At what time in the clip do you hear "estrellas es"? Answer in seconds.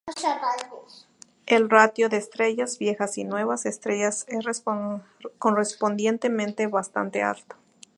3.67-4.43